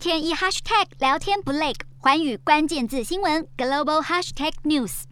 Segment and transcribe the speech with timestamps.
[0.00, 5.02] 天一 hashtag 聊天不累，环宇关键字新闻 global hashtag news。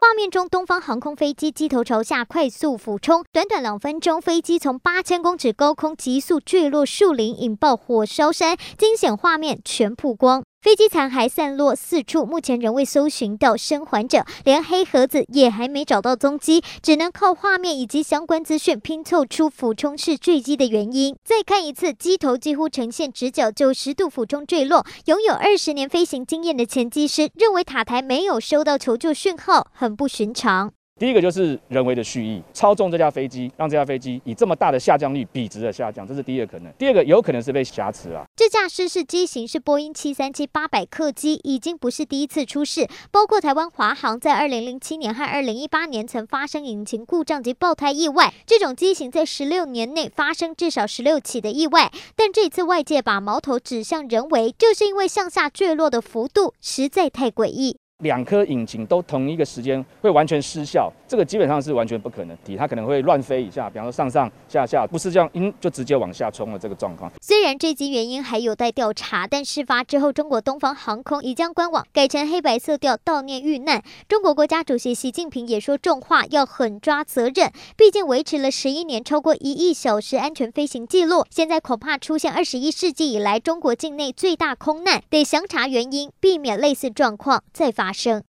[0.00, 10.42] 画面中，东方航空飞机机头朝下快速俯冲，短短两分钟，飞机从八千公尺高空急速坠落树林，引爆火烧山，惊险画面全曝光。
[10.72, 21.14] 飞机残骸散落四处，目前仍未搜寻到生还者，连黑盒子也还没找到踪迹，只能靠画面以及相关资讯拼凑出俯冲式坠机的原因。
[21.22, 24.86] 再看一次，机头几乎呈现直角九十度俯冲坠落。
[25.04, 30.72] 拥有二十年飞行经验的前机师认为，塔台没有收到求救讯号，很不寻常。
[31.02, 36.72] 第一个就是人为的蓄意操纵这架飞机，让这架飞机以这么大的下降率笔直的下降，这是第一个可能。
[36.78, 38.22] 第二个有可能是被挟持啊。
[38.36, 48.32] 这架失事机型是波音七三七八百客机，已经不是第一次出事，包括台湾华航在二零零七年和二零一八年曾发生引擎故障及爆胎意外。
[48.46, 57.78] 这种机型在十六年内发生至少十六起的意外，但这次外界把矛头指向人为，就是因为向下坠落的幅度实在太诡异。
[58.02, 62.56] 两颗引擎都同一个时间会完全失效，这个基本上是完全不可能的。
[62.56, 67.10] 它可能会乱飞一下，比方说上上下下，不是这样，嗯，就直接往下冲了这个状况。
[67.20, 73.82] 虽然坠机原因还有待调查，但事发之后，中国东方航空已将官网改成黑白色调悼念遇难。
[74.08, 77.50] 中国国家主席习近平也说重话，要狠抓责任。
[77.76, 88.20] 毕竟维持了十一年，超过一亿小时安全飞行记录，现在恐怕出现二十一世纪以来中国境内最大空难，得详查原因，避免类似状况再发生。